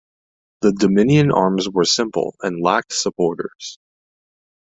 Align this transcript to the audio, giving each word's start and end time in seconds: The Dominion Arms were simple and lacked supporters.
The 0.61 0.71
Dominion 0.71 1.31
Arms 1.31 1.69
were 1.69 1.85
simple 1.85 2.35
and 2.41 2.59
lacked 2.59 2.91
supporters. 2.91 3.77